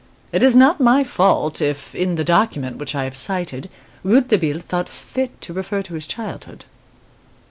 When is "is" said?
0.41-0.55